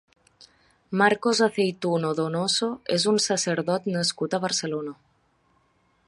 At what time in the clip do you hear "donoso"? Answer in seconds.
2.19-2.69